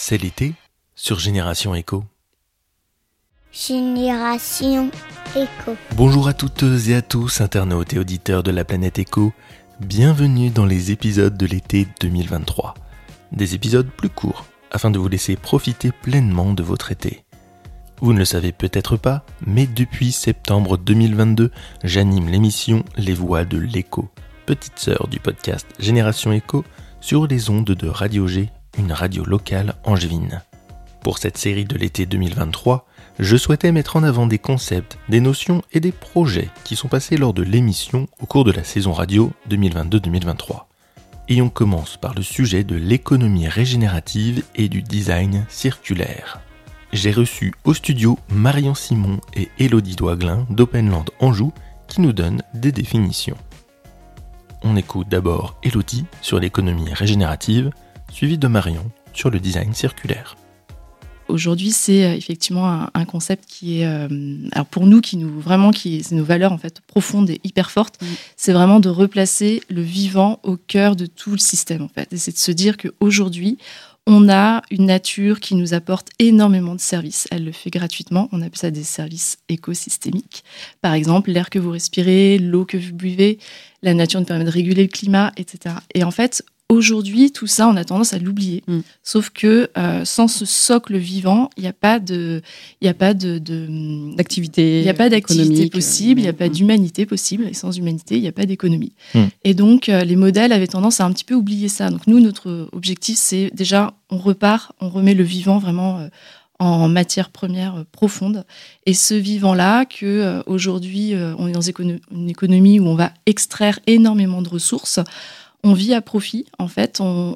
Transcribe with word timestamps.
C'est 0.00 0.16
l'été 0.16 0.54
sur 0.94 1.18
Génération 1.18 1.74
Echo. 1.74 2.04
Génération 3.50 4.92
Echo. 5.34 5.76
Bonjour 5.96 6.28
à 6.28 6.34
toutes 6.34 6.62
et 6.86 6.94
à 6.94 7.02
tous, 7.02 7.40
internautes 7.40 7.94
et 7.94 7.98
auditeurs 7.98 8.44
de 8.44 8.52
la 8.52 8.64
planète 8.64 9.00
Echo. 9.00 9.32
Bienvenue 9.80 10.50
dans 10.50 10.66
les 10.66 10.92
épisodes 10.92 11.36
de 11.36 11.46
l'été 11.46 11.88
2023. 12.00 12.74
Des 13.32 13.56
épisodes 13.56 13.90
plus 13.90 14.08
courts, 14.08 14.46
afin 14.70 14.92
de 14.92 15.00
vous 15.00 15.08
laisser 15.08 15.34
profiter 15.34 15.90
pleinement 15.90 16.54
de 16.54 16.62
votre 16.62 16.92
été. 16.92 17.24
Vous 18.00 18.12
ne 18.12 18.20
le 18.20 18.24
savez 18.24 18.52
peut-être 18.52 18.96
pas, 18.96 19.26
mais 19.44 19.66
depuis 19.66 20.12
septembre 20.12 20.78
2022, 20.78 21.50
j'anime 21.82 22.28
l'émission 22.28 22.84
Les 22.96 23.14
Voix 23.14 23.44
de 23.44 23.58
l'Echo, 23.58 24.08
petite 24.46 24.78
sœur 24.78 25.08
du 25.08 25.18
podcast 25.18 25.66
Génération 25.80 26.30
Echo, 26.30 26.64
sur 27.00 27.26
les 27.26 27.50
ondes 27.50 27.64
de 27.64 27.88
Radio 27.88 28.28
G, 28.28 28.48
une 28.78 28.92
radio 28.92 29.24
locale 29.24 29.74
angevine. 29.84 30.42
Pour 31.02 31.18
cette 31.18 31.36
série 31.36 31.64
de 31.64 31.76
l'été 31.76 32.06
2023, 32.06 32.86
je 33.18 33.36
souhaitais 33.36 33.72
mettre 33.72 33.96
en 33.96 34.02
avant 34.04 34.26
des 34.26 34.38
concepts, 34.38 34.98
des 35.08 35.20
notions 35.20 35.62
et 35.72 35.80
des 35.80 35.92
projets 35.92 36.48
qui 36.64 36.76
sont 36.76 36.88
passés 36.88 37.16
lors 37.16 37.34
de 37.34 37.42
l'émission 37.42 38.06
au 38.20 38.26
cours 38.26 38.44
de 38.44 38.52
la 38.52 38.64
saison 38.64 38.92
radio 38.92 39.32
2022-2023. 39.50 40.64
Et 41.28 41.42
on 41.42 41.50
commence 41.50 41.96
par 41.96 42.14
le 42.14 42.22
sujet 42.22 42.64
de 42.64 42.76
l'économie 42.76 43.48
régénérative 43.48 44.44
et 44.54 44.68
du 44.68 44.82
design 44.82 45.44
circulaire. 45.48 46.40
J'ai 46.92 47.10
reçu 47.10 47.52
au 47.64 47.74
studio 47.74 48.18
Marion 48.30 48.74
Simon 48.74 49.20
et 49.34 49.48
Elodie 49.58 49.96
Douaglin 49.96 50.46
d'Openland 50.48 51.10
Anjou 51.20 51.52
qui 51.86 52.00
nous 52.00 52.12
donnent 52.12 52.42
des 52.54 52.72
définitions. 52.72 53.36
On 54.62 54.76
écoute 54.76 55.08
d'abord 55.08 55.58
Elodie 55.62 56.06
sur 56.22 56.40
l'économie 56.40 56.92
régénérative, 56.92 57.70
suivi 58.10 58.38
de 58.38 58.48
Marion 58.48 58.90
sur 59.12 59.30
le 59.30 59.40
design 59.40 59.74
circulaire. 59.74 60.36
Aujourd'hui, 61.28 61.72
c'est 61.72 62.04
euh, 62.04 62.14
effectivement 62.14 62.68
un, 62.68 62.90
un, 62.94 63.04
concept 63.04 63.44
qui 63.46 63.80
est, 63.80 63.86
euh, 63.86 64.08
alors 64.52 64.66
pour 64.66 64.86
nous, 64.86 65.02
qui 65.02 65.18
nous 65.18 65.40
vraiment, 65.40 65.72
qui 65.72 66.02
c'est 66.02 66.14
nos 66.14 66.24
valeurs 66.24 66.52
en 66.52 66.58
fait 66.58 66.80
profondes 66.86 67.28
et 67.28 67.40
hyper 67.44 67.70
fortes. 67.70 68.00
Mm. 68.00 68.06
C'est 68.36 68.52
vraiment 68.52 68.80
de 68.80 68.88
replacer 68.88 69.62
le 69.68 69.82
vivant 69.82 70.40
au 70.42 70.56
cœur 70.56 70.96
de 70.96 71.04
tout 71.04 71.32
le 71.32 71.38
système 71.38 71.82
en 71.82 71.88
fait. 71.88 72.12
Et 72.12 72.16
c'est 72.16 72.32
de 72.32 72.38
se 72.38 72.50
dire 72.50 72.78
qu'aujourd'hui, 72.78 73.58
on 74.10 74.30
a 74.30 74.62
une 74.70 74.86
nature 74.86 75.38
qui 75.38 75.54
nous 75.54 75.74
apporte 75.74 76.08
énormément 76.18 76.74
de 76.74 76.80
services. 76.80 77.28
Elle 77.30 77.44
le 77.44 77.52
fait 77.52 77.68
gratuitement. 77.68 78.30
On 78.32 78.40
appelle 78.40 78.56
ça 78.56 78.70
des 78.70 78.82
services 78.82 79.36
écosystémiques. 79.50 80.44
Par 80.80 80.94
exemple, 80.94 81.30
l'air 81.30 81.50
que 81.50 81.58
vous 81.58 81.70
respirez, 81.70 82.38
l'eau 82.38 82.64
que 82.64 82.78
vous 82.78 82.94
buvez, 82.94 83.38
la 83.82 83.92
nature 83.92 84.18
nous 84.18 84.24
permet 84.24 84.46
de 84.46 84.50
réguler 84.50 84.84
le 84.84 84.88
climat, 84.88 85.32
etc. 85.36 85.74
Et 85.94 86.04
en 86.04 86.10
fait, 86.10 86.42
Aujourd'hui, 86.70 87.32
tout 87.32 87.46
ça, 87.46 87.66
on 87.66 87.76
a 87.76 87.84
tendance 87.84 88.12
à 88.12 88.18
l'oublier. 88.18 88.62
Mm. 88.66 88.80
Sauf 89.02 89.30
que 89.30 89.70
euh, 89.78 90.04
sans 90.04 90.28
ce 90.28 90.44
socle 90.44 90.98
vivant, 90.98 91.48
il 91.56 91.62
n'y 91.62 91.68
a 91.68 91.72
pas 91.72 91.98
de, 91.98 92.42
il 92.82 92.84
n'y 92.84 92.90
a 92.90 92.94
pas 92.94 93.14
de, 93.14 93.38
d'activité, 94.14 94.80
il 94.80 94.82
n'y 94.82 94.90
a 94.90 94.94
pas 94.94 95.08
d'activité 95.08 95.70
possible, 95.70 96.20
il 96.20 96.24
n'y 96.24 96.28
a 96.28 96.34
pas 96.34 96.48
mm. 96.48 96.52
d'humanité 96.52 97.06
possible. 97.06 97.48
Et 97.48 97.54
sans 97.54 97.72
humanité, 97.72 98.16
il 98.16 98.20
n'y 98.20 98.28
a 98.28 98.32
pas 98.32 98.44
d'économie. 98.44 98.92
Mm. 99.14 99.24
Et 99.44 99.54
donc, 99.54 99.88
euh, 99.88 100.04
les 100.04 100.14
modèles 100.14 100.52
avaient 100.52 100.66
tendance 100.66 101.00
à 101.00 101.06
un 101.06 101.12
petit 101.12 101.24
peu 101.24 101.34
oublier 101.34 101.68
ça. 101.68 101.88
Donc 101.88 102.06
nous, 102.06 102.20
notre 102.20 102.68
objectif, 102.72 103.16
c'est 103.16 103.50
déjà, 103.54 103.94
on 104.10 104.18
repart, 104.18 104.72
on 104.82 104.90
remet 104.90 105.14
le 105.14 105.24
vivant 105.24 105.58
vraiment. 105.58 106.00
Euh, 106.00 106.08
en 106.60 106.88
matière 106.88 107.30
première 107.30 107.76
euh, 107.76 107.84
profonde. 107.92 108.44
Et 108.84 108.92
ce 108.92 109.14
vivant-là, 109.14 109.84
que 109.84 110.42
aujourd'hui, 110.46 111.14
on 111.38 111.46
est 111.46 111.52
dans 111.52 111.60
une 111.60 112.00
économie 112.28 112.80
où 112.80 112.86
on 112.88 112.96
va 112.96 113.12
extraire 113.26 113.78
énormément 113.86 114.42
de 114.42 114.48
ressources, 114.48 114.98
on 115.64 115.72
vit 115.72 115.94
à 115.94 116.00
profit. 116.00 116.46
En 116.58 116.68
fait, 116.68 117.00
on, 117.00 117.34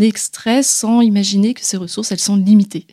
extrait 0.00 0.62
sans 0.62 1.00
imaginer 1.00 1.54
que 1.54 1.64
ces 1.64 1.76
ressources, 1.76 2.12
elles 2.12 2.18
sont 2.18 2.36
limitées. 2.36 2.86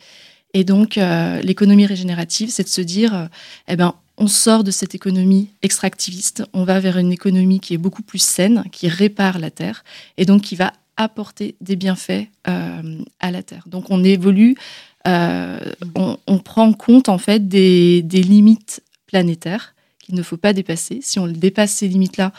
Et 0.54 0.64
donc, 0.64 0.98
euh, 0.98 1.40
l'économie 1.42 1.86
régénérative, 1.86 2.50
c'est 2.50 2.62
de 2.62 2.68
se 2.68 2.80
dire, 2.80 3.14
euh, 3.14 3.26
eh 3.68 3.76
ben, 3.76 3.94
on 4.18 4.28
sort 4.28 4.64
de 4.64 4.70
cette 4.70 4.94
économie 4.94 5.48
extractiviste, 5.62 6.44
on 6.52 6.64
va 6.64 6.78
vers 6.78 6.98
une 6.98 7.12
économie 7.12 7.58
qui 7.60 7.74
est 7.74 7.78
beaucoup 7.78 8.02
plus 8.02 8.18
saine, 8.18 8.64
qui 8.70 8.88
répare 8.88 9.38
la 9.38 9.50
terre, 9.50 9.84
et 10.18 10.24
donc 10.24 10.42
qui 10.42 10.54
va 10.54 10.72
apporter 10.96 11.56
des 11.60 11.76
bienfaits 11.76 12.28
euh, 12.48 12.98
à 13.20 13.30
la 13.30 13.42
terre. 13.42 13.64
Donc, 13.66 13.90
on 13.90 14.04
évolue, 14.04 14.56
on, 15.04 16.38
prend 16.44 16.66
en 16.68 16.72
compte 16.72 17.08
en 17.08 17.18
fait 17.18 17.48
des 17.48 18.02
limites 18.02 18.82
planétaires 19.06 19.74
qu'il 19.98 20.14
ne 20.14 20.22
faut 20.22 20.36
pas 20.36 20.52
dépasser. 20.52 21.00
Si 21.02 21.18
on 21.18 21.26
dépasse 21.26 21.72
ces 21.72 21.88
limites-là, 21.88 22.32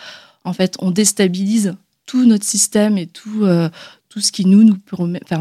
en 0.44 0.54
fait, 0.54 0.76
on 0.80 0.92
déstabilise 0.92 1.76
tout 2.06 2.26
notre 2.26 2.46
système 2.46 2.98
et 2.98 3.08
tout, 3.08 3.46
euh, 3.46 3.70
tout 4.09 4.20
ce 4.20 4.31
qui 4.31 4.46
nous, 4.46 4.64
nous 4.64 4.78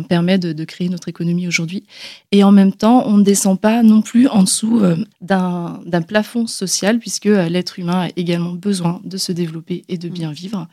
permet 0.08 0.38
de, 0.38 0.64
créer 0.64 0.88
notre 0.88 1.08
économie 1.08 1.46
aujourd'hui. 1.46 1.84
Et 2.30 2.44
en 2.44 2.52
même 2.52 2.72
temps, 2.72 3.06
on 3.06 3.18
ne 3.18 3.24
descend 3.24 3.60
pas 3.60 3.82
non 3.82 4.00
plus 4.00 4.28
en 4.28 4.44
dessous 4.44 4.80
euh, 4.80 4.96
d'un 5.20 6.02
plafond 6.06 6.46
social, 6.46 6.98
puisque 6.98 7.26
euh, 7.26 7.48
l'être 7.48 7.78
humain 7.78 8.06
a 8.06 8.08
également 8.16 8.52
besoin 8.52 9.00
de 9.04 9.16
se 9.16 9.32
développer 9.32 9.84
et 9.88 9.98
de 9.98 10.08
bien 10.08 10.30
mmh. 10.30 10.34
vivre. 10.34 10.68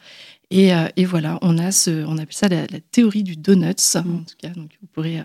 Et, 0.51 0.71
et 0.95 1.05
voilà, 1.05 1.37
on 1.43 1.59
a 1.59 1.71
ce, 1.71 2.03
on 2.05 2.17
appelle 2.17 2.27
ça 2.31 2.47
la, 2.47 2.65
théorie 2.91 3.21
du 3.21 3.35
donuts, 3.35 3.95
en 3.95 4.01
tout 4.01 4.35
cas. 4.39 4.49
Donc 4.49 4.71
vous 4.81 4.87
pourrez, 4.91 5.19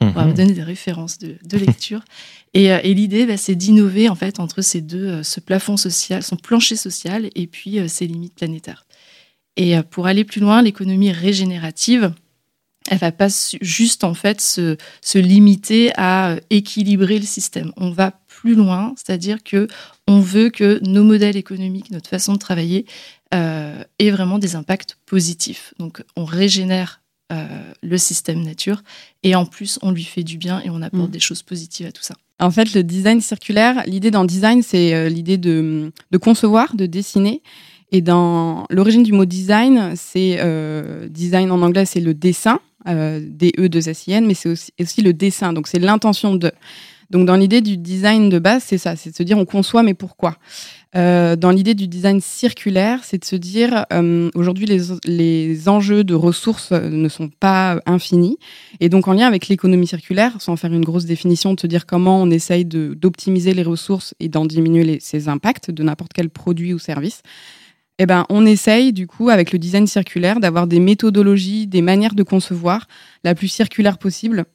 on 0.00 0.06
mmh. 0.06 0.28
vous 0.28 0.32
donner 0.32 0.52
des 0.54 0.62
références 0.62 1.18
de, 1.18 1.36
lecture. 1.58 2.02
et, 2.54 2.66
et 2.66 2.94
l'idée, 2.94 3.26
bah, 3.26 3.36
c'est 3.36 3.56
d'innover 3.56 4.08
en 4.08 4.14
fait 4.14 4.40
entre 4.40 4.62
ces 4.62 4.80
deux, 4.80 5.22
ce 5.22 5.38
plafond 5.40 5.76
social, 5.76 6.22
son 6.22 6.36
plancher 6.36 6.76
social, 6.76 7.28
et 7.34 7.46
puis 7.46 7.78
ses 7.90 8.06
limites 8.06 8.34
planétaires. 8.34 8.86
Et 9.56 9.76
euh, 9.76 9.82
pour 9.82 10.06
aller 10.06 10.24
plus 10.24 10.40
loin, 10.40 10.62
l'économie 10.62 11.12
régénérative, 11.12 12.12
elle 12.90 12.98
va 12.98 13.12
pas 13.12 13.28
juste 13.62 14.04
en 14.04 14.14
fait 14.14 14.40
se, 14.40 14.76
se, 15.00 15.18
limiter 15.18 15.92
à 15.96 16.32
euh, 16.32 16.40
équilibrer 16.50 17.18
le 17.18 17.24
système. 17.24 17.72
On 17.76 17.90
va 17.90 18.12
plus 18.26 18.54
loin, 18.54 18.94
c'est-à-dire 18.96 19.42
que 19.42 19.68
on 20.06 20.20
veut 20.20 20.50
que 20.50 20.80
nos 20.82 21.04
modèles 21.04 21.36
économiques, 21.36 21.90
notre 21.90 22.10
façon 22.10 22.34
de 22.34 22.38
travailler, 22.38 22.84
euh, 23.32 23.82
aient 23.98 24.10
vraiment 24.10 24.38
des 24.38 24.56
impacts 24.56 24.98
positifs. 25.06 25.72
Donc 25.78 26.02
on 26.16 26.24
régénère 26.24 27.00
euh, 27.32 27.46
le 27.80 27.96
système 27.96 28.42
nature 28.42 28.82
et 29.22 29.36
en 29.36 29.46
plus 29.46 29.78
on 29.82 29.92
lui 29.92 30.04
fait 30.04 30.24
du 30.24 30.36
bien 30.36 30.60
et 30.64 30.68
on 30.68 30.82
apporte 30.82 31.08
mmh. 31.08 31.12
des 31.12 31.20
choses 31.20 31.42
positives 31.42 31.86
à 31.86 31.92
tout 31.92 32.02
ça. 32.02 32.16
En 32.40 32.50
fait, 32.50 32.74
le 32.74 32.82
design 32.82 33.20
circulaire, 33.20 33.84
l'idée 33.86 34.10
dans 34.10 34.24
design, 34.24 34.62
c'est 34.62 35.10
l'idée 35.10 35.36
de, 35.36 35.92
de 36.10 36.18
concevoir, 36.18 36.74
de 36.74 36.86
dessiner 36.86 37.42
et 37.92 38.00
dans 38.00 38.66
l'origine 38.70 39.02
du 39.02 39.12
mot 39.12 39.24
design, 39.24 39.94
c'est 39.96 40.38
euh, 40.40 41.08
design 41.08 41.50
en 41.50 41.60
anglais, 41.62 41.84
c'est 41.84 42.00
le 42.00 42.14
dessin, 42.14 42.60
euh, 42.88 43.20
D-E-2-S-I-N, 43.22 44.26
mais 44.26 44.34
c'est 44.34 44.48
aussi, 44.48 44.72
aussi, 44.80 45.02
le 45.02 45.12
dessin. 45.12 45.52
Donc 45.52 45.66
c'est 45.68 45.78
l'intention 45.78 46.34
de. 46.34 46.50
Donc 47.10 47.26
dans 47.26 47.34
l'idée 47.34 47.60
du 47.60 47.76
design 47.76 48.28
de 48.28 48.38
base, 48.38 48.62
c'est 48.64 48.78
ça, 48.78 48.94
c'est 48.94 49.10
de 49.10 49.16
se 49.16 49.24
dire 49.24 49.36
on 49.36 49.44
conçoit, 49.44 49.82
mais 49.82 49.94
pourquoi? 49.94 50.36
Euh, 50.96 51.34
Dans 51.34 51.50
l'idée 51.50 51.74
du 51.74 51.88
design 51.88 52.20
circulaire, 52.20 53.00
c'est 53.02 53.18
de 53.18 53.24
se 53.24 53.34
dire 53.34 53.84
euh, 53.92 54.30
aujourd'hui 54.34 54.66
les, 54.66 54.78
les 55.04 55.68
enjeux 55.68 56.04
de 56.04 56.14
ressources 56.14 56.70
ne 56.70 57.08
sont 57.08 57.28
pas 57.28 57.80
infinis. 57.84 58.38
Et 58.78 58.88
donc 58.88 59.08
en 59.08 59.12
lien 59.12 59.26
avec 59.26 59.48
l'économie 59.48 59.88
circulaire, 59.88 60.40
sans 60.40 60.56
faire 60.56 60.72
une 60.72 60.84
grosse 60.84 61.04
définition, 61.04 61.54
de 61.54 61.60
se 61.60 61.66
dire 61.66 61.84
comment 61.84 62.22
on 62.22 62.30
essaye 62.30 62.64
d'optimiser 62.64 63.54
les 63.54 63.64
ressources 63.64 64.14
et 64.20 64.28
d'en 64.28 64.46
diminuer 64.46 64.84
les, 64.84 65.00
ces 65.00 65.28
impacts 65.28 65.72
de 65.72 65.82
n'importe 65.82 66.12
quel 66.12 66.30
produit 66.30 66.74
ou 66.74 66.78
service 66.78 67.22
eh 68.02 68.06
ben, 68.06 68.24
on 68.30 68.46
essaye, 68.46 68.94
du 68.94 69.06
coup, 69.06 69.28
avec 69.28 69.52
le 69.52 69.58
design 69.58 69.86
circulaire, 69.86 70.40
d'avoir 70.40 70.66
des 70.66 70.80
méthodologies, 70.80 71.66
des 71.66 71.82
manières 71.82 72.14
de 72.14 72.22
concevoir 72.22 72.88
la 73.24 73.34
plus 73.34 73.48
circulaire 73.48 73.98
possible. 73.98 74.46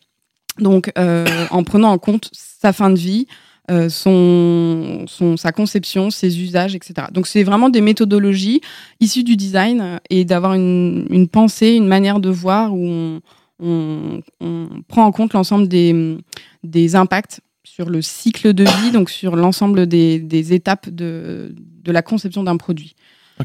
Donc, 0.58 0.92
euh, 0.98 1.28
en 1.52 1.64
prenant 1.64 1.92
en 1.92 2.00
compte 2.00 2.32
sa 2.34 2.74
fin 2.74 2.90
de 2.90 2.98
vie, 2.98 3.28
euh, 3.70 3.88
son, 3.88 5.06
son, 5.08 5.38
sa 5.38 5.52
conception, 5.52 6.10
ses 6.10 6.42
usages, 6.42 6.74
etc. 6.74 7.08
Donc, 7.12 7.28
c'est 7.28 7.44
vraiment 7.44 7.70
des 7.70 7.82
méthodologies 7.82 8.62
issues 9.00 9.24
du 9.24 9.36
design 9.36 9.80
euh, 9.80 9.98
et 10.10 10.26
d'avoir 10.26 10.56
une, 10.56 11.06
une, 11.12 11.28
pensée, 11.28 11.74
une 11.76 11.88
manière 11.88 12.20
de 12.20 12.30
voir 12.30 12.74
où 12.74 12.84
on, 12.84 13.22
on, 13.60 14.22
on 14.42 14.70
prend 14.88 15.06
en 15.06 15.12
compte 15.12 15.34
l'ensemble 15.34 15.68
des, 15.68 16.18
des 16.64 16.96
impacts 16.96 17.42
sur 17.64 17.92
le 17.92 18.02
cycle 18.02 18.56
de 18.56 18.64
vie, 18.64 18.92
donc 18.92 19.12
sur 19.12 19.36
l'ensemble 19.36 19.86
des, 19.86 20.18
des 20.18 20.54
étapes 20.54 20.90
de, 20.90 21.54
de 21.84 21.92
la 21.92 22.02
conception 22.02 22.44
d'un 22.44 22.58
produit. 22.58 22.96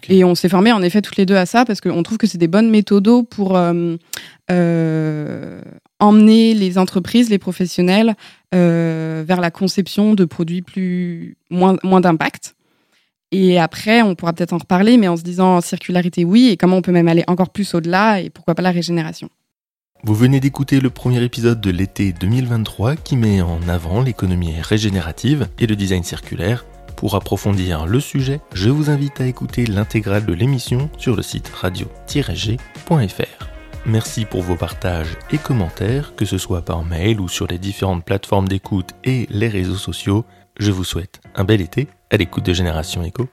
Et 0.09 0.25
on 0.25 0.35
s'est 0.35 0.49
formé 0.49 0.73
en 0.73 0.83
effet 0.83 1.03
toutes 1.03 1.17
les 1.17 1.27
deux 1.27 1.37
à 1.37 1.47
ça 1.47 1.65
parce 1.65 1.81
qu'on 1.81 2.03
trouve 2.03 2.19
que 2.19 2.27
c'est 2.27 2.39
des 2.39 2.49
bonnes 2.49 2.71
méthodes 2.71 3.27
pour 3.29 3.57
euh, 3.57 3.97
euh, 4.51 5.61
emmener 5.99 6.55
les 6.55 6.79
entreprises, 6.79 7.29
les 7.29 7.39
professionnels 7.39 8.15
euh, 8.55 9.25
vers 9.27 9.41
la 9.41 9.51
conception 9.51 10.15
de 10.15 10.25
produits 10.25 10.63
plus 10.63 11.37
moins, 11.51 11.77
moins 11.83 12.01
d'impact. 12.01 12.55
Et 13.33 13.59
après, 13.61 14.03
on 14.03 14.15
pourra 14.15 14.33
peut-être 14.33 14.53
en 14.53 14.59
reparler, 14.59 14.97
mais 14.97 15.07
en 15.07 15.17
se 15.17 15.23
disant 15.23 15.61
circularité, 15.61 16.25
oui, 16.25 16.49
et 16.49 16.57
comment 16.57 16.77
on 16.77 16.83
peut 16.83 16.93
même 16.93 17.07
aller 17.07 17.23
encore 17.29 17.51
plus 17.51 17.75
au-delà, 17.75 18.21
et 18.21 18.29
pourquoi 18.29 18.57
pas 18.57 18.63
la 18.63 18.73
régénération. 18.73 19.29
Vous 20.03 20.15
venez 20.15 20.41
d'écouter 20.41 20.81
le 20.81 20.91
premier 20.91 21.23
épisode 21.23 21.61
de 21.61 21.71
l'été 21.71 22.13
2023 22.13 22.97
qui 22.97 23.17
met 23.17 23.43
en 23.43 23.61
avant 23.69 24.03
l'économie 24.03 24.55
régénérative 24.61 25.49
et 25.59 25.67
le 25.67 25.77
design 25.77 26.03
circulaire 26.03 26.65
pour 27.01 27.15
approfondir 27.15 27.87
le 27.87 27.99
sujet, 27.99 28.43
je 28.53 28.69
vous 28.69 28.91
invite 28.91 29.23
à 29.23 29.27
écouter 29.27 29.65
l'intégrale 29.65 30.27
de 30.27 30.35
l'émission 30.35 30.91
sur 30.99 31.17
le 31.17 31.23
site 31.23 31.49
radio-g.fr. 31.49 33.47
merci 33.87 34.27
pour 34.27 34.43
vos 34.43 34.55
partages 34.55 35.17
et 35.31 35.39
commentaires, 35.39 36.15
que 36.15 36.27
ce 36.27 36.37
soit 36.37 36.63
par 36.63 36.85
mail 36.85 37.19
ou 37.19 37.27
sur 37.27 37.47
les 37.47 37.57
différentes 37.57 38.05
plateformes 38.05 38.49
d'écoute 38.49 38.91
et 39.03 39.27
les 39.31 39.49
réseaux 39.49 39.77
sociaux. 39.77 40.27
Je 40.59 40.73
vous 40.73 40.85
souhaite 40.85 41.23
un 41.35 41.45
bel 41.45 41.63
été 41.63 41.89
à 42.11 42.19
l'écoute 42.19 42.45
de 42.45 42.53
Génération 42.53 43.03
Echo. 43.03 43.31